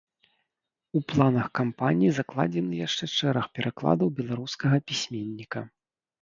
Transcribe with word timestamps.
У 0.99 1.01
планах 1.11 1.45
кампаніі 1.59 2.09
закладзены 2.19 2.79
яшчэ 2.87 3.05
шэраг 3.17 3.45
перакладаў 3.59 4.07
беларускага 4.21 4.75
пісьменніка. 4.91 5.59